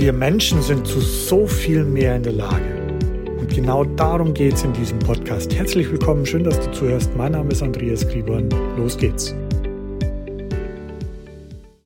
Wir 0.00 0.14
Menschen 0.14 0.62
sind 0.62 0.86
zu 0.86 0.98
so 0.98 1.46
viel 1.46 1.84
mehr 1.84 2.16
in 2.16 2.22
der 2.22 2.32
Lage. 2.32 2.98
Und 3.38 3.50
genau 3.54 3.84
darum 3.84 4.32
geht 4.32 4.54
es 4.54 4.64
in 4.64 4.72
diesem 4.72 4.98
Podcast. 4.98 5.54
Herzlich 5.54 5.90
willkommen, 5.90 6.24
schön, 6.24 6.42
dass 6.42 6.58
du 6.58 6.72
zuhörst. 6.72 7.14
Mein 7.16 7.32
Name 7.32 7.50
ist 7.50 7.62
Andreas 7.62 8.08
Griebern. 8.08 8.48
Los 8.78 8.96
geht's. 8.96 9.34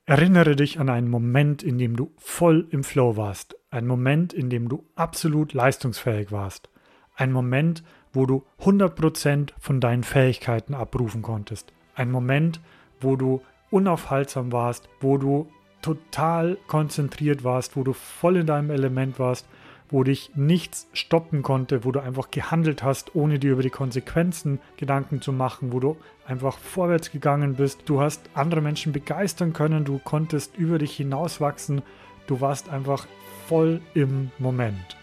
Erinnere 0.06 0.54
dich 0.54 0.78
an 0.78 0.90
einen 0.90 1.08
Moment, 1.08 1.64
in 1.64 1.76
dem 1.76 1.96
du 1.96 2.12
voll 2.16 2.68
im 2.70 2.84
Flow 2.84 3.16
warst. 3.16 3.56
Ein 3.70 3.88
Moment, 3.88 4.32
in 4.32 4.48
dem 4.48 4.68
du 4.68 4.84
absolut 4.94 5.52
leistungsfähig 5.52 6.30
warst. 6.30 6.70
Ein 7.16 7.32
Moment, 7.32 7.82
wo 8.12 8.26
du 8.26 8.44
100% 8.62 9.50
von 9.58 9.80
deinen 9.80 10.04
Fähigkeiten 10.04 10.74
abrufen 10.74 11.22
konntest. 11.22 11.72
Ein 11.96 12.12
Moment, 12.12 12.60
wo 13.00 13.16
du 13.16 13.42
unaufhaltsam 13.72 14.52
warst, 14.52 14.88
wo 15.00 15.18
du 15.18 15.48
total 15.84 16.56
konzentriert 16.66 17.44
warst, 17.44 17.76
wo 17.76 17.84
du 17.84 17.92
voll 17.92 18.38
in 18.38 18.46
deinem 18.46 18.70
Element 18.70 19.18
warst, 19.18 19.46
wo 19.90 20.02
dich 20.02 20.30
nichts 20.34 20.88
stoppen 20.94 21.42
konnte, 21.42 21.84
wo 21.84 21.92
du 21.92 22.00
einfach 22.00 22.30
gehandelt 22.30 22.82
hast, 22.82 23.14
ohne 23.14 23.38
dir 23.38 23.52
über 23.52 23.62
die 23.62 23.68
Konsequenzen 23.68 24.60
Gedanken 24.78 25.20
zu 25.20 25.30
machen, 25.30 25.74
wo 25.74 25.80
du 25.80 25.98
einfach 26.26 26.56
vorwärts 26.56 27.12
gegangen 27.12 27.56
bist. 27.56 27.82
Du 27.84 28.00
hast 28.00 28.22
andere 28.32 28.62
Menschen 28.62 28.94
begeistern 28.94 29.52
können, 29.52 29.84
du 29.84 29.98
konntest 29.98 30.56
über 30.56 30.78
dich 30.78 30.96
hinauswachsen, 30.96 31.82
du 32.26 32.40
warst 32.40 32.70
einfach 32.70 33.06
voll 33.46 33.82
im 33.92 34.30
Moment. 34.38 34.96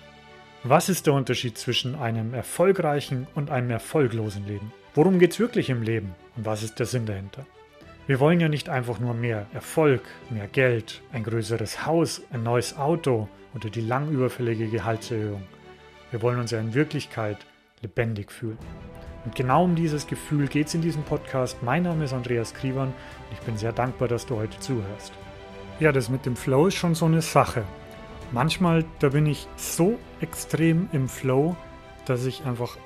Was 0.64 0.90
ist 0.90 1.06
der 1.06 1.14
Unterschied 1.14 1.60
zwischen 1.60 1.94
einem 1.94 2.34
erfolgreichen 2.34 3.28
und 3.36 3.52
einem 3.52 3.70
erfolglosen 3.70 4.48
Leben? 4.48 4.74
Worum 4.96 5.20
geht 5.20 5.34
es 5.34 5.40
wirklich 5.40 5.70
im 5.70 5.84
Leben 5.84 6.16
und 6.36 6.46
was 6.46 6.64
ist 6.64 6.80
der 6.80 6.88
Sinn 6.88 7.06
dahinter? 7.06 7.46
Wir 8.12 8.20
wollen 8.20 8.42
ja 8.42 8.50
nicht 8.50 8.68
einfach 8.68 9.00
nur 9.00 9.14
mehr 9.14 9.46
Erfolg, 9.54 10.02
mehr 10.30 10.48
Geld, 10.48 11.02
ein 11.14 11.24
größeres 11.24 11.86
Haus, 11.86 12.22
ein 12.30 12.44
neues 12.44 12.78
Auto 12.78 13.30
oder 13.56 13.70
die 13.70 13.80
lang 13.80 14.10
überfällige 14.10 14.68
Gehaltserhöhung. 14.68 15.44
Wir 16.10 16.22
wollen 16.22 16.38
uns 16.38 16.52
ja 16.52 16.60
in 16.60 16.74
Wirklichkeit 16.74 17.38
lebendig 17.82 18.30
fühlen. 18.30 18.58
Und 19.24 19.34
genau 19.34 19.64
um 19.64 19.76
dieses 19.76 20.08
Gefühl 20.08 20.50
geht 20.50 20.68
es 20.68 20.74
in 20.74 20.82
diesem 20.82 21.04
Podcast. 21.04 21.64
Mein 21.64 21.84
Name 21.84 22.04
ist 22.04 22.12
Andreas 22.12 22.54
Kriebern 22.54 22.90
und 22.90 23.32
ich 23.32 23.40
bin 23.46 23.56
sehr 23.56 23.72
dankbar, 23.72 24.10
dass 24.10 24.26
du 24.26 24.36
heute 24.36 24.60
zuhörst. 24.60 25.14
Ja, 25.80 25.94
das 25.94 26.10
mit 26.10 26.26
dem 26.26 26.36
Flow 26.36 26.68
ist 26.68 26.76
schon 26.76 26.96
so 26.96 27.06
eine 27.06 27.22
Sache. 27.22 27.64
Manchmal, 28.34 28.84
da 29.00 29.08
bin 29.08 29.26
ich 29.26 29.48
so 29.56 29.98
extrem 30.20 30.90
im 30.92 31.08
Flow, 31.08 31.56
dass 32.04 32.26
ich 32.26 32.44
einfach 32.44 32.78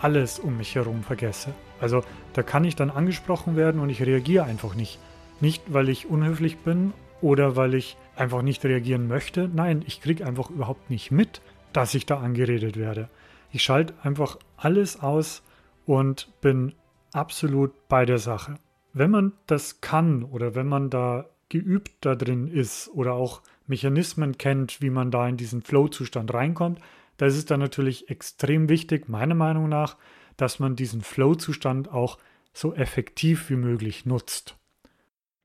alles 0.00 0.38
um 0.38 0.56
mich 0.56 0.76
herum 0.76 1.02
vergesse. 1.02 1.52
Also 1.80 2.02
da 2.32 2.42
kann 2.42 2.64
ich 2.64 2.76
dann 2.76 2.90
angesprochen 2.90 3.56
werden 3.56 3.80
und 3.80 3.90
ich 3.90 4.02
reagiere 4.02 4.44
einfach 4.44 4.74
nicht. 4.74 4.98
Nicht, 5.40 5.72
weil 5.72 5.88
ich 5.88 6.08
unhöflich 6.08 6.58
bin 6.58 6.92
oder 7.20 7.56
weil 7.56 7.74
ich 7.74 7.96
einfach 8.16 8.42
nicht 8.42 8.64
reagieren 8.64 9.08
möchte. 9.08 9.48
Nein, 9.52 9.84
ich 9.86 10.00
kriege 10.00 10.26
einfach 10.26 10.50
überhaupt 10.50 10.90
nicht 10.90 11.10
mit, 11.10 11.40
dass 11.72 11.94
ich 11.94 12.06
da 12.06 12.18
angeredet 12.18 12.76
werde. 12.76 13.08
Ich 13.52 13.62
schalte 13.62 13.94
einfach 14.02 14.38
alles 14.56 15.00
aus 15.00 15.42
und 15.86 16.28
bin 16.40 16.74
absolut 17.12 17.72
bei 17.88 18.04
der 18.04 18.18
Sache. 18.18 18.56
Wenn 18.92 19.10
man 19.10 19.32
das 19.46 19.80
kann 19.80 20.22
oder 20.24 20.54
wenn 20.54 20.66
man 20.66 20.90
da 20.90 21.26
geübt 21.48 21.92
da 22.00 22.14
drin 22.14 22.48
ist 22.48 22.90
oder 22.92 23.14
auch 23.14 23.42
Mechanismen 23.66 24.36
kennt, 24.38 24.80
wie 24.82 24.90
man 24.90 25.10
da 25.10 25.28
in 25.28 25.36
diesen 25.36 25.62
Flow-Zustand 25.62 26.32
reinkommt, 26.34 26.80
da 27.16 27.26
ist 27.26 27.36
es 27.36 27.46
dann 27.46 27.60
natürlich 27.60 28.10
extrem 28.10 28.68
wichtig, 28.68 29.08
meiner 29.08 29.34
Meinung 29.34 29.68
nach, 29.68 29.96
dass 30.38 30.58
man 30.58 30.74
diesen 30.74 31.02
Flow-Zustand 31.02 31.92
auch 31.92 32.16
so 32.54 32.74
effektiv 32.74 33.50
wie 33.50 33.56
möglich 33.56 34.06
nutzt. 34.06 34.56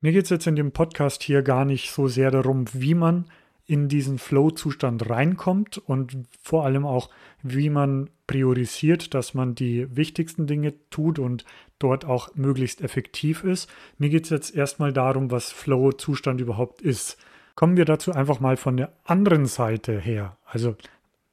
Mir 0.00 0.12
geht 0.12 0.24
es 0.24 0.30
jetzt 0.30 0.46
in 0.46 0.56
dem 0.56 0.72
Podcast 0.72 1.22
hier 1.22 1.42
gar 1.42 1.64
nicht 1.64 1.90
so 1.90 2.08
sehr 2.08 2.30
darum, 2.30 2.64
wie 2.72 2.94
man 2.94 3.26
in 3.66 3.88
diesen 3.88 4.18
Flow-Zustand 4.18 5.08
reinkommt 5.08 5.78
und 5.78 6.26
vor 6.42 6.64
allem 6.64 6.84
auch, 6.84 7.08
wie 7.42 7.70
man 7.70 8.10
priorisiert, 8.26 9.14
dass 9.14 9.32
man 9.32 9.54
die 9.54 9.86
wichtigsten 9.96 10.46
Dinge 10.46 10.74
tut 10.90 11.18
und 11.18 11.44
dort 11.78 12.04
auch 12.04 12.34
möglichst 12.34 12.82
effektiv 12.82 13.44
ist. 13.44 13.70
Mir 13.98 14.10
geht 14.10 14.24
es 14.24 14.30
jetzt 14.30 14.54
erstmal 14.54 14.92
darum, 14.92 15.30
was 15.30 15.52
Flow-Zustand 15.52 16.40
überhaupt 16.40 16.82
ist. 16.82 17.16
Kommen 17.54 17.76
wir 17.76 17.84
dazu 17.84 18.12
einfach 18.12 18.40
mal 18.40 18.56
von 18.56 18.76
der 18.76 18.92
anderen 19.04 19.46
Seite 19.46 19.98
her, 19.98 20.36
also 20.44 20.76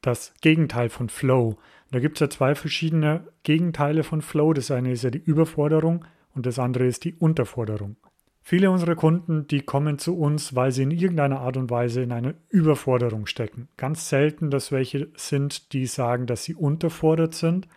das 0.02 0.34
Gegenteil 0.42 0.90
von 0.90 1.08
Flow. 1.08 1.56
Da 1.90 2.00
gibt 2.00 2.16
es 2.16 2.20
ja 2.20 2.28
zwei 2.28 2.54
verschiedene 2.54 3.26
Gegenteile 3.42 4.02
von 4.02 4.20
Flow. 4.20 4.52
Das 4.52 4.70
eine 4.70 4.92
ist 4.92 5.04
ja 5.04 5.10
die 5.10 5.22
Überforderung 5.22 6.04
und 6.34 6.46
das 6.46 6.58
andere 6.58 6.86
ist 6.86 7.04
die 7.04 7.14
Unterforderung. 7.14 7.96
Viele 8.44 8.70
unserer 8.70 8.96
Kunden, 8.96 9.46
die 9.46 9.60
kommen 9.60 9.98
zu 9.98 10.18
uns, 10.18 10.56
weil 10.56 10.72
sie 10.72 10.82
in 10.82 10.90
irgendeiner 10.90 11.40
Art 11.40 11.56
und 11.56 11.70
Weise 11.70 12.02
in 12.02 12.10
einer 12.10 12.34
Überforderung 12.48 13.26
stecken. 13.26 13.68
Ganz 13.76 14.08
selten, 14.08 14.50
dass 14.50 14.72
welche 14.72 15.08
sind, 15.14 15.72
die 15.72 15.86
sagen, 15.86 16.26
dass 16.26 16.42
sie 16.42 16.56
unterfordert 16.56 17.34
sind, 17.34 17.68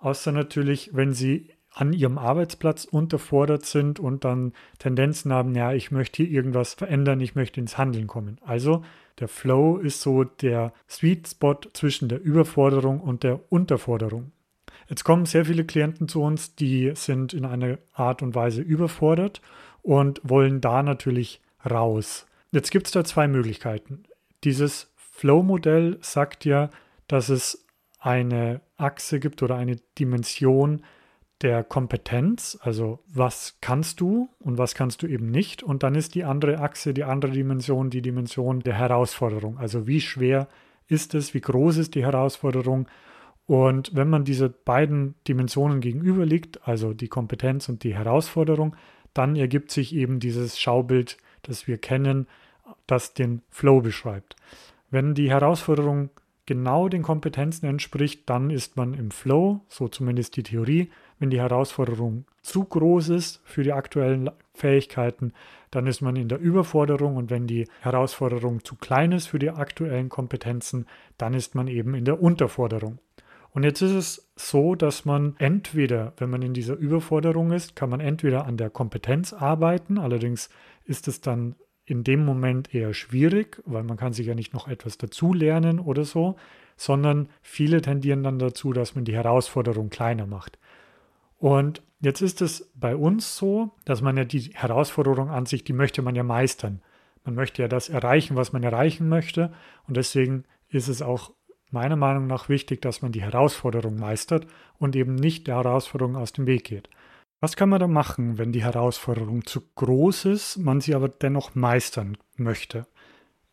außer 0.00 0.30
natürlich, 0.30 0.90
wenn 0.92 1.14
sie 1.14 1.48
an 1.74 1.92
ihrem 1.92 2.18
Arbeitsplatz 2.18 2.84
unterfordert 2.84 3.64
sind 3.64 3.98
und 3.98 4.24
dann 4.24 4.52
Tendenzen 4.78 5.32
haben, 5.32 5.54
ja, 5.54 5.72
ich 5.72 5.90
möchte 5.90 6.22
hier 6.22 6.32
irgendwas 6.32 6.74
verändern, 6.74 7.20
ich 7.20 7.34
möchte 7.34 7.60
ins 7.60 7.78
Handeln 7.78 8.06
kommen. 8.06 8.38
Also 8.44 8.84
der 9.18 9.28
Flow 9.28 9.78
ist 9.78 10.00
so 10.00 10.24
der 10.24 10.72
Sweet 10.88 11.28
Spot 11.28 11.58
zwischen 11.72 12.08
der 12.08 12.20
Überforderung 12.20 13.00
und 13.00 13.22
der 13.22 13.40
Unterforderung. 13.50 14.32
Jetzt 14.88 15.04
kommen 15.04 15.24
sehr 15.24 15.46
viele 15.46 15.64
Klienten 15.64 16.08
zu 16.08 16.22
uns, 16.22 16.54
die 16.54 16.92
sind 16.94 17.32
in 17.32 17.44
einer 17.44 17.78
Art 17.94 18.22
und 18.22 18.34
Weise 18.34 18.60
überfordert 18.60 19.40
und 19.80 20.20
wollen 20.22 20.60
da 20.60 20.82
natürlich 20.82 21.40
raus. 21.68 22.26
Jetzt 22.50 22.70
gibt 22.70 22.86
es 22.86 22.92
da 22.92 23.04
zwei 23.04 23.28
Möglichkeiten. 23.28 24.04
Dieses 24.44 24.92
Flow-Modell 24.96 25.98
sagt 26.02 26.44
ja, 26.44 26.68
dass 27.06 27.28
es 27.28 27.64
eine 27.98 28.60
Achse 28.76 29.20
gibt 29.20 29.42
oder 29.42 29.56
eine 29.56 29.76
Dimension, 29.98 30.82
der 31.42 31.64
Kompetenz, 31.64 32.58
also 32.62 33.00
was 33.12 33.58
kannst 33.60 34.00
du 34.00 34.28
und 34.38 34.58
was 34.58 34.74
kannst 34.74 35.02
du 35.02 35.06
eben 35.06 35.30
nicht. 35.30 35.62
Und 35.62 35.82
dann 35.82 35.94
ist 35.94 36.14
die 36.14 36.24
andere 36.24 36.58
Achse, 36.58 36.94
die 36.94 37.04
andere 37.04 37.32
Dimension, 37.32 37.90
die 37.90 38.02
Dimension 38.02 38.60
der 38.60 38.74
Herausforderung. 38.74 39.58
Also 39.58 39.86
wie 39.86 40.00
schwer 40.00 40.48
ist 40.88 41.14
es, 41.14 41.34
wie 41.34 41.40
groß 41.40 41.78
ist 41.78 41.94
die 41.94 42.04
Herausforderung. 42.04 42.86
Und 43.46 43.94
wenn 43.94 44.08
man 44.08 44.24
diese 44.24 44.48
beiden 44.48 45.14
Dimensionen 45.26 45.80
gegenüberliegt, 45.80 46.66
also 46.66 46.94
die 46.94 47.08
Kompetenz 47.08 47.68
und 47.68 47.82
die 47.82 47.94
Herausforderung, 47.94 48.76
dann 49.14 49.36
ergibt 49.36 49.70
sich 49.70 49.94
eben 49.94 50.20
dieses 50.20 50.60
Schaubild, 50.60 51.18
das 51.42 51.66
wir 51.66 51.78
kennen, 51.78 52.28
das 52.86 53.14
den 53.14 53.42
Flow 53.50 53.80
beschreibt. 53.80 54.36
Wenn 54.90 55.14
die 55.14 55.30
Herausforderung 55.30 56.10
genau 56.46 56.88
den 56.88 57.02
Kompetenzen 57.02 57.66
entspricht, 57.66 58.28
dann 58.30 58.50
ist 58.50 58.76
man 58.76 58.94
im 58.94 59.10
Flow, 59.10 59.60
so 59.68 59.88
zumindest 59.88 60.36
die 60.36 60.42
Theorie. 60.42 60.90
Wenn 61.22 61.30
die 61.30 61.40
Herausforderung 61.40 62.24
zu 62.40 62.64
groß 62.64 63.10
ist 63.10 63.42
für 63.44 63.62
die 63.62 63.72
aktuellen 63.72 64.28
Fähigkeiten, 64.54 65.34
dann 65.70 65.86
ist 65.86 66.00
man 66.00 66.16
in 66.16 66.26
der 66.26 66.40
Überforderung 66.40 67.14
und 67.14 67.30
wenn 67.30 67.46
die 67.46 67.68
Herausforderung 67.80 68.64
zu 68.64 68.74
klein 68.74 69.12
ist 69.12 69.28
für 69.28 69.38
die 69.38 69.50
aktuellen 69.50 70.08
Kompetenzen, 70.08 70.86
dann 71.18 71.32
ist 71.34 71.54
man 71.54 71.68
eben 71.68 71.94
in 71.94 72.04
der 72.04 72.20
Unterforderung. 72.20 72.98
Und 73.52 73.62
jetzt 73.62 73.82
ist 73.82 73.92
es 73.92 74.32
so, 74.34 74.74
dass 74.74 75.04
man 75.04 75.36
entweder, 75.38 76.12
wenn 76.16 76.28
man 76.28 76.42
in 76.42 76.54
dieser 76.54 76.74
Überforderung 76.74 77.52
ist, 77.52 77.76
kann 77.76 77.90
man 77.90 78.00
entweder 78.00 78.44
an 78.44 78.56
der 78.56 78.70
Kompetenz 78.70 79.32
arbeiten, 79.32 79.98
allerdings 79.98 80.50
ist 80.86 81.06
es 81.06 81.20
dann 81.20 81.54
in 81.84 82.02
dem 82.02 82.24
Moment 82.24 82.74
eher 82.74 82.94
schwierig, 82.94 83.62
weil 83.64 83.84
man 83.84 83.96
kann 83.96 84.12
sich 84.12 84.26
ja 84.26 84.34
nicht 84.34 84.54
noch 84.54 84.66
etwas 84.66 84.98
dazulernen 84.98 85.78
oder 85.78 86.02
so, 86.02 86.34
sondern 86.76 87.28
viele 87.42 87.80
tendieren 87.80 88.24
dann 88.24 88.40
dazu, 88.40 88.72
dass 88.72 88.96
man 88.96 89.04
die 89.04 89.14
Herausforderung 89.14 89.88
kleiner 89.88 90.26
macht. 90.26 90.58
Und 91.42 91.82
jetzt 91.98 92.20
ist 92.20 92.40
es 92.40 92.70
bei 92.76 92.94
uns 92.94 93.36
so, 93.36 93.72
dass 93.84 94.00
man 94.00 94.16
ja 94.16 94.24
die 94.24 94.52
Herausforderung 94.54 95.28
an 95.28 95.44
sich, 95.44 95.64
die 95.64 95.72
möchte 95.72 96.00
man 96.00 96.14
ja 96.14 96.22
meistern. 96.22 96.80
Man 97.24 97.34
möchte 97.34 97.62
ja 97.62 97.66
das 97.66 97.88
erreichen, 97.88 98.36
was 98.36 98.52
man 98.52 98.62
erreichen 98.62 99.08
möchte. 99.08 99.52
Und 99.88 99.96
deswegen 99.96 100.44
ist 100.68 100.86
es 100.86 101.02
auch 101.02 101.32
meiner 101.72 101.96
Meinung 101.96 102.28
nach 102.28 102.48
wichtig, 102.48 102.80
dass 102.80 103.02
man 103.02 103.10
die 103.10 103.22
Herausforderung 103.22 103.96
meistert 103.96 104.46
und 104.78 104.94
eben 104.94 105.16
nicht 105.16 105.48
der 105.48 105.56
Herausforderung 105.56 106.14
aus 106.14 106.32
dem 106.32 106.46
Weg 106.46 106.62
geht. 106.62 106.88
Was 107.40 107.56
kann 107.56 107.70
man 107.70 107.80
da 107.80 107.88
machen, 107.88 108.38
wenn 108.38 108.52
die 108.52 108.62
Herausforderung 108.62 109.44
zu 109.44 109.62
groß 109.74 110.26
ist, 110.26 110.58
man 110.58 110.80
sie 110.80 110.94
aber 110.94 111.08
dennoch 111.08 111.56
meistern 111.56 112.18
möchte? 112.36 112.86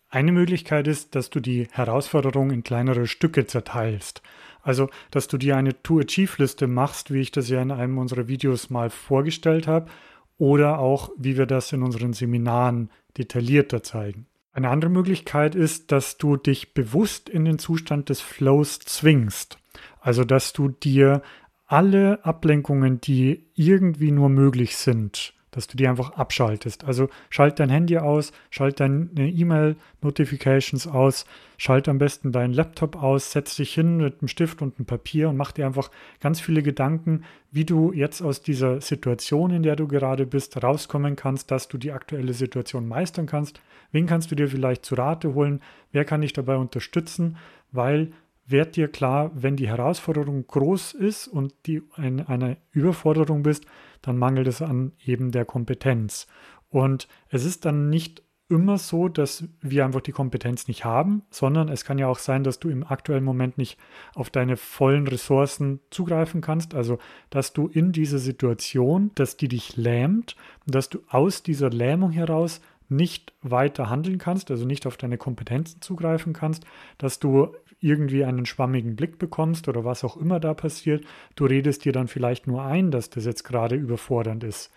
Eine 0.09 0.31
Möglichkeit 0.31 0.87
ist, 0.87 1.15
dass 1.15 1.31
du 1.31 1.39
die 1.39 1.67
Herausforderung 1.71 2.51
in 2.51 2.61
kleinere 2.61 3.07
Stücke 3.07 3.47
zerteilst. 3.47 4.21
Also, 4.69 4.87
dass 5.09 5.27
du 5.27 5.39
dir 5.39 5.57
eine 5.57 5.81
To-Achieve-Liste 5.81 6.67
machst, 6.67 7.11
wie 7.11 7.21
ich 7.21 7.31
das 7.31 7.49
ja 7.49 7.59
in 7.59 7.71
einem 7.71 7.97
unserer 7.97 8.27
Videos 8.27 8.69
mal 8.69 8.91
vorgestellt 8.91 9.65
habe, 9.65 9.89
oder 10.37 10.77
auch, 10.77 11.09
wie 11.17 11.39
wir 11.39 11.47
das 11.47 11.73
in 11.73 11.81
unseren 11.81 12.13
Seminaren 12.13 12.91
detaillierter 13.17 13.81
zeigen. 13.81 14.27
Eine 14.53 14.69
andere 14.69 14.91
Möglichkeit 14.91 15.55
ist, 15.55 15.91
dass 15.91 16.19
du 16.19 16.37
dich 16.37 16.75
bewusst 16.75 17.29
in 17.29 17.45
den 17.45 17.57
Zustand 17.57 18.09
des 18.09 18.21
Flows 18.21 18.77
zwingst. 18.77 19.57
Also, 20.01 20.23
dass 20.23 20.53
du 20.53 20.67
dir 20.67 21.23
alle 21.65 22.23
Ablenkungen, 22.23 23.01
die 23.01 23.47
irgendwie 23.55 24.11
nur 24.11 24.29
möglich 24.29 24.77
sind, 24.77 25.33
dass 25.59 25.67
du 25.67 25.75
die 25.75 25.89
einfach 25.89 26.11
abschaltest. 26.11 26.85
Also 26.85 27.09
schalt 27.29 27.59
dein 27.59 27.69
Handy 27.69 27.97
aus, 27.97 28.31
schalt 28.49 28.79
deine 28.79 29.09
E-Mail-Notifications 29.17 30.87
aus, 30.87 31.25
schalt 31.57 31.89
am 31.89 31.97
besten 31.97 32.31
deinen 32.31 32.53
Laptop 32.53 32.95
aus, 32.95 33.33
setz 33.33 33.57
dich 33.57 33.73
hin 33.73 33.97
mit 33.97 34.21
einem 34.21 34.29
Stift 34.29 34.61
und 34.61 34.77
einem 34.77 34.85
Papier 34.85 35.27
und 35.27 35.35
mach 35.35 35.51
dir 35.51 35.65
einfach 35.65 35.91
ganz 36.21 36.39
viele 36.39 36.63
Gedanken, 36.63 37.25
wie 37.51 37.65
du 37.65 37.91
jetzt 37.91 38.21
aus 38.21 38.41
dieser 38.41 38.79
Situation, 38.79 39.51
in 39.51 39.63
der 39.63 39.75
du 39.75 39.85
gerade 39.85 40.25
bist, 40.25 40.63
rauskommen 40.63 41.17
kannst, 41.17 41.51
dass 41.51 41.67
du 41.67 41.77
die 41.77 41.91
aktuelle 41.91 42.33
Situation 42.33 42.87
meistern 42.87 43.25
kannst. 43.25 43.59
Wen 43.91 44.05
kannst 44.05 44.31
du 44.31 44.35
dir 44.35 44.47
vielleicht 44.47 44.85
zu 44.85 44.95
Rate 44.95 45.33
holen? 45.33 45.59
Wer 45.91 46.05
kann 46.05 46.21
dich 46.21 46.31
dabei 46.31 46.55
unterstützen? 46.55 47.35
Weil 47.73 48.13
werd 48.49 48.75
dir 48.75 48.87
klar, 48.87 49.31
wenn 49.33 49.55
die 49.55 49.67
Herausforderung 49.67 50.45
groß 50.47 50.93
ist 50.93 51.27
und 51.27 51.53
die 51.65 51.81
in 51.97 52.21
einer 52.21 52.57
Überforderung 52.71 53.43
bist, 53.43 53.65
dann 54.01 54.17
mangelt 54.17 54.47
es 54.47 54.61
an 54.61 54.93
eben 55.03 55.31
der 55.31 55.45
Kompetenz. 55.45 56.27
Und 56.69 57.07
es 57.29 57.45
ist 57.45 57.65
dann 57.65 57.89
nicht 57.89 58.23
immer 58.49 58.79
so, 58.79 59.07
dass 59.07 59.43
wir 59.61 59.85
einfach 59.85 60.01
die 60.01 60.11
Kompetenz 60.11 60.67
nicht 60.67 60.83
haben, 60.83 61.21
sondern 61.29 61.69
es 61.69 61.85
kann 61.85 61.99
ja 61.99 62.07
auch 62.07 62.17
sein, 62.17 62.43
dass 62.43 62.59
du 62.59 62.69
im 62.69 62.83
aktuellen 62.83 63.23
Moment 63.23 63.59
nicht 63.59 63.77
auf 64.15 64.31
deine 64.31 64.57
vollen 64.57 65.07
Ressourcen 65.07 65.79
zugreifen 65.91 66.41
kannst. 66.41 66.73
Also, 66.73 66.97
dass 67.29 67.53
du 67.53 67.67
in 67.67 67.91
dieser 67.91 68.17
Situation, 68.17 69.11
dass 69.13 69.37
die 69.37 69.49
dich 69.49 69.77
lähmt, 69.77 70.35
dass 70.65 70.89
du 70.89 70.99
aus 71.09 71.43
dieser 71.43 71.69
Lähmung 71.69 72.11
heraus 72.11 72.59
nicht 72.89 73.33
weiter 73.41 73.89
handeln 73.89 74.17
kannst, 74.17 74.51
also 74.51 74.65
nicht 74.65 74.85
auf 74.87 74.97
deine 74.97 75.17
Kompetenzen 75.17 75.81
zugreifen 75.81 76.33
kannst, 76.33 76.65
dass 76.97 77.19
du 77.19 77.55
irgendwie 77.79 78.25
einen 78.25 78.45
schwammigen 78.45 78.95
Blick 78.95 79.19
bekommst 79.19 79.67
oder 79.67 79.85
was 79.85 80.03
auch 80.03 80.17
immer 80.17 80.39
da 80.39 80.53
passiert. 80.53 81.05
Du 81.35 81.45
redest 81.45 81.85
dir 81.85 81.93
dann 81.93 82.07
vielleicht 82.07 82.47
nur 82.47 82.63
ein, 82.63 82.91
dass 82.91 83.09
das 83.09 83.25
jetzt 83.25 83.43
gerade 83.43 83.75
überfordernd 83.75 84.43
ist. 84.43 84.71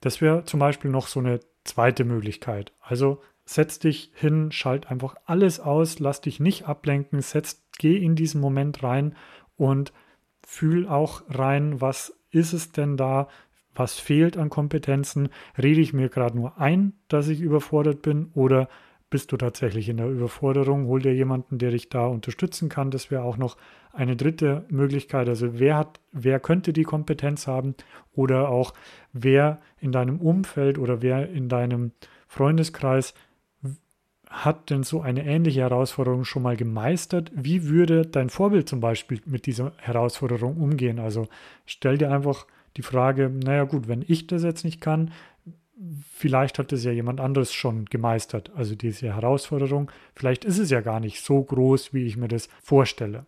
Das 0.00 0.20
wäre 0.20 0.44
zum 0.44 0.60
Beispiel 0.60 0.90
noch 0.90 1.06
so 1.06 1.20
eine 1.20 1.40
zweite 1.64 2.04
Möglichkeit. 2.04 2.72
Also 2.80 3.20
setz 3.44 3.78
dich 3.78 4.12
hin, 4.14 4.52
schalt 4.52 4.90
einfach 4.90 5.16
alles 5.26 5.60
aus, 5.60 5.98
lass 5.98 6.20
dich 6.20 6.40
nicht 6.40 6.66
ablenken, 6.66 7.20
setz, 7.20 7.62
geh 7.78 7.96
in 7.96 8.16
diesen 8.16 8.40
Moment 8.40 8.82
rein 8.82 9.14
und 9.56 9.92
fühl 10.46 10.88
auch 10.88 11.22
rein, 11.28 11.80
was 11.80 12.16
ist 12.30 12.52
es 12.52 12.72
denn 12.72 12.96
da, 12.96 13.28
was 13.74 13.98
fehlt 13.98 14.36
an 14.36 14.50
Kompetenzen, 14.50 15.28
rede 15.60 15.80
ich 15.80 15.92
mir 15.92 16.08
gerade 16.08 16.36
nur 16.36 16.58
ein, 16.58 16.94
dass 17.08 17.28
ich 17.28 17.40
überfordert 17.40 18.02
bin 18.02 18.30
oder 18.34 18.68
bist 19.10 19.32
du 19.32 19.36
tatsächlich 19.36 19.88
in 19.88 19.96
der 19.96 20.08
Überforderung, 20.08 20.86
hol 20.86 21.02
dir 21.02 21.12
jemanden, 21.12 21.58
der 21.58 21.72
dich 21.72 21.88
da 21.88 22.06
unterstützen 22.06 22.68
kann. 22.68 22.92
Das 22.92 23.10
wäre 23.10 23.24
auch 23.24 23.36
noch 23.36 23.56
eine 23.92 24.14
dritte 24.14 24.64
Möglichkeit. 24.68 25.28
Also 25.28 25.58
wer 25.58 25.76
hat, 25.76 26.00
wer 26.12 26.38
könnte 26.38 26.72
die 26.72 26.84
Kompetenz 26.84 27.48
haben 27.48 27.74
oder 28.12 28.48
auch 28.48 28.72
wer 29.12 29.60
in 29.80 29.90
deinem 29.90 30.20
Umfeld 30.20 30.78
oder 30.78 31.02
wer 31.02 31.28
in 31.28 31.48
deinem 31.48 31.90
Freundeskreis 32.28 33.14
hat 34.28 34.70
denn 34.70 34.84
so 34.84 35.00
eine 35.00 35.26
ähnliche 35.26 35.62
Herausforderung 35.62 36.24
schon 36.24 36.44
mal 36.44 36.56
gemeistert? 36.56 37.32
Wie 37.34 37.68
würde 37.68 38.06
dein 38.06 38.30
Vorbild 38.30 38.68
zum 38.68 38.78
Beispiel 38.78 39.20
mit 39.26 39.46
dieser 39.46 39.72
Herausforderung 39.78 40.56
umgehen? 40.56 41.00
Also 41.00 41.26
stell 41.66 41.98
dir 41.98 42.12
einfach 42.12 42.46
die 42.76 42.82
Frage, 42.82 43.30
naja 43.30 43.64
gut, 43.64 43.88
wenn 43.88 44.04
ich 44.06 44.26
das 44.26 44.42
jetzt 44.42 44.64
nicht 44.64 44.80
kann, 44.80 45.12
vielleicht 46.12 46.58
hat 46.58 46.72
es 46.72 46.84
ja 46.84 46.92
jemand 46.92 47.20
anderes 47.20 47.52
schon 47.52 47.86
gemeistert, 47.86 48.50
also 48.54 48.74
diese 48.74 49.14
Herausforderung. 49.14 49.90
Vielleicht 50.14 50.44
ist 50.44 50.58
es 50.58 50.70
ja 50.70 50.80
gar 50.80 51.00
nicht 51.00 51.22
so 51.24 51.42
groß, 51.42 51.94
wie 51.94 52.04
ich 52.04 52.16
mir 52.16 52.28
das 52.28 52.48
vorstelle. 52.62 53.26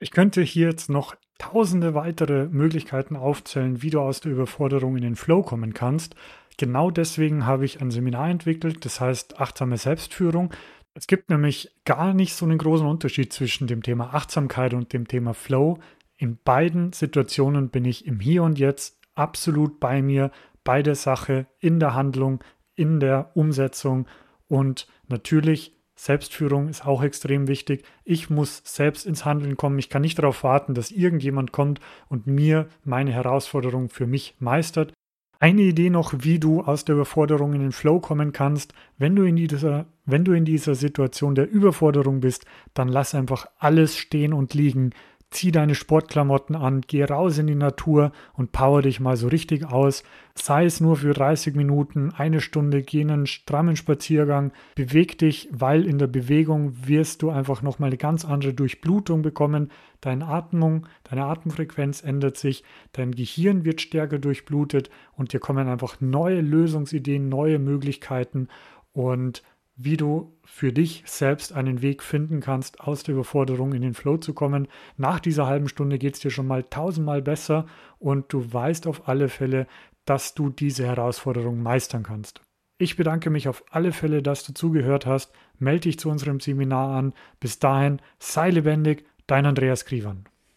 Ich 0.00 0.10
könnte 0.10 0.42
hier 0.42 0.68
jetzt 0.68 0.90
noch 0.90 1.14
tausende 1.38 1.94
weitere 1.94 2.46
Möglichkeiten 2.46 3.16
aufzählen, 3.16 3.82
wie 3.82 3.90
du 3.90 4.00
aus 4.00 4.20
der 4.20 4.32
Überforderung 4.32 4.96
in 4.96 5.02
den 5.02 5.16
Flow 5.16 5.42
kommen 5.42 5.74
kannst. 5.74 6.14
Genau 6.56 6.90
deswegen 6.90 7.46
habe 7.46 7.64
ich 7.64 7.80
ein 7.80 7.90
Seminar 7.90 8.30
entwickelt, 8.30 8.84
das 8.84 9.00
heißt 9.00 9.40
achtsame 9.40 9.76
Selbstführung. 9.76 10.52
Es 10.94 11.08
gibt 11.08 11.28
nämlich 11.28 11.72
gar 11.84 12.14
nicht 12.14 12.34
so 12.34 12.44
einen 12.44 12.58
großen 12.58 12.86
Unterschied 12.86 13.32
zwischen 13.32 13.66
dem 13.66 13.82
Thema 13.82 14.14
Achtsamkeit 14.14 14.74
und 14.74 14.92
dem 14.92 15.08
Thema 15.08 15.34
Flow. 15.34 15.78
In 16.16 16.38
beiden 16.42 16.92
Situationen 16.92 17.70
bin 17.70 17.84
ich 17.84 18.06
im 18.06 18.20
Hier 18.20 18.42
und 18.42 18.58
Jetzt 18.58 18.98
absolut 19.14 19.80
bei 19.80 20.02
mir, 20.02 20.30
bei 20.62 20.82
der 20.82 20.94
Sache, 20.94 21.46
in 21.60 21.80
der 21.80 21.94
Handlung, 21.94 22.42
in 22.74 23.00
der 23.00 23.30
Umsetzung 23.34 24.06
und 24.48 24.86
natürlich 25.08 25.74
Selbstführung 25.96 26.68
ist 26.68 26.84
auch 26.84 27.02
extrem 27.02 27.46
wichtig. 27.46 27.84
Ich 28.04 28.28
muss 28.28 28.62
selbst 28.64 29.06
ins 29.06 29.24
Handeln 29.24 29.56
kommen. 29.56 29.78
Ich 29.78 29.88
kann 29.88 30.02
nicht 30.02 30.18
darauf 30.18 30.42
warten, 30.42 30.74
dass 30.74 30.90
irgendjemand 30.90 31.52
kommt 31.52 31.80
und 32.08 32.26
mir 32.26 32.68
meine 32.82 33.12
Herausforderung 33.12 33.88
für 33.88 34.06
mich 34.06 34.34
meistert. 34.40 34.92
Eine 35.38 35.62
Idee 35.62 35.90
noch, 35.90 36.14
wie 36.18 36.38
du 36.38 36.62
aus 36.62 36.84
der 36.84 36.94
Überforderung 36.94 37.52
in 37.54 37.60
den 37.60 37.72
Flow 37.72 38.00
kommen 38.00 38.32
kannst. 38.32 38.72
Wenn 38.98 39.14
du 39.14 39.24
in 39.24 39.36
dieser, 39.36 39.86
wenn 40.04 40.24
du 40.24 40.32
in 40.32 40.44
dieser 40.44 40.74
Situation 40.74 41.34
der 41.34 41.50
Überforderung 41.50 42.20
bist, 42.20 42.44
dann 42.72 42.88
lass 42.88 43.14
einfach 43.14 43.46
alles 43.58 43.96
stehen 43.96 44.32
und 44.32 44.54
liegen 44.54 44.90
zieh 45.34 45.52
deine 45.52 45.74
Sportklamotten 45.74 46.56
an, 46.56 46.82
geh 46.86 47.04
raus 47.04 47.38
in 47.38 47.46
die 47.46 47.54
Natur 47.54 48.12
und 48.34 48.52
power 48.52 48.82
dich 48.82 49.00
mal 49.00 49.16
so 49.16 49.28
richtig 49.28 49.66
aus. 49.66 50.04
Sei 50.34 50.64
es 50.64 50.80
nur 50.80 50.96
für 50.96 51.12
30 51.12 51.54
Minuten, 51.54 52.12
eine 52.16 52.40
Stunde, 52.40 52.82
geh 52.82 53.00
einen 53.00 53.26
strammen 53.26 53.76
Spaziergang, 53.76 54.52
beweg 54.74 55.18
dich, 55.18 55.48
weil 55.52 55.86
in 55.86 55.98
der 55.98 56.06
Bewegung 56.06 56.72
wirst 56.86 57.22
du 57.22 57.30
einfach 57.30 57.62
nochmal 57.62 57.88
eine 57.88 57.96
ganz 57.96 58.24
andere 58.24 58.54
Durchblutung 58.54 59.22
bekommen. 59.22 59.70
Deine 60.00 60.26
Atmung, 60.26 60.86
deine 61.04 61.24
Atemfrequenz 61.24 62.02
ändert 62.02 62.36
sich, 62.36 62.64
dein 62.92 63.12
Gehirn 63.12 63.64
wird 63.64 63.80
stärker 63.80 64.18
durchblutet 64.18 64.90
und 65.16 65.32
dir 65.32 65.40
kommen 65.40 65.68
einfach 65.68 66.00
neue 66.00 66.40
Lösungsideen, 66.40 67.28
neue 67.28 67.58
Möglichkeiten 67.58 68.48
und 68.92 69.42
wie 69.76 69.96
du 69.96 70.36
für 70.44 70.72
dich 70.72 71.02
selbst 71.06 71.52
einen 71.52 71.82
Weg 71.82 72.02
finden 72.02 72.40
kannst, 72.40 72.80
aus 72.80 73.02
der 73.02 73.14
Überforderung 73.14 73.72
in 73.72 73.82
den 73.82 73.94
Flow 73.94 74.18
zu 74.18 74.32
kommen. 74.32 74.68
Nach 74.96 75.18
dieser 75.18 75.46
halben 75.46 75.68
Stunde 75.68 75.98
geht 75.98 76.14
es 76.14 76.20
dir 76.20 76.30
schon 76.30 76.46
mal 76.46 76.62
tausendmal 76.64 77.22
besser 77.22 77.66
und 77.98 78.32
du 78.32 78.52
weißt 78.52 78.86
auf 78.86 79.08
alle 79.08 79.28
Fälle, 79.28 79.66
dass 80.04 80.34
du 80.34 80.50
diese 80.50 80.86
Herausforderung 80.86 81.62
meistern 81.62 82.02
kannst. 82.02 82.40
Ich 82.78 82.96
bedanke 82.96 83.30
mich 83.30 83.48
auf 83.48 83.64
alle 83.70 83.92
Fälle, 83.92 84.22
dass 84.22 84.44
du 84.44 84.52
zugehört 84.52 85.06
hast. 85.06 85.32
Melde 85.58 85.82
dich 85.82 85.98
zu 85.98 86.10
unserem 86.10 86.40
Seminar 86.40 86.96
an. 86.96 87.14
Bis 87.40 87.58
dahin, 87.58 88.00
sei 88.18 88.50
lebendig, 88.50 89.06
dein 89.26 89.46
Andreas 89.46 89.84
Krivan. 89.84 90.24